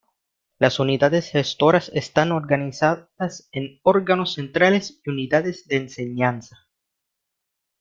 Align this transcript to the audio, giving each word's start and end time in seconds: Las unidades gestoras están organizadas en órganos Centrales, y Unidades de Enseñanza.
Las 0.57 0.79
unidades 0.79 1.29
gestoras 1.29 1.91
están 1.93 2.31
organizadas 2.31 3.47
en 3.51 3.79
órganos 3.83 4.33
Centrales, 4.33 4.99
y 5.05 5.09
Unidades 5.11 5.67
de 5.67 5.75
Enseñanza. 5.77 6.67